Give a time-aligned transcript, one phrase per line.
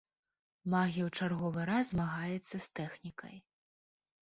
[0.73, 3.35] Магія ў чарговы раз змагаецца з тэхнікай.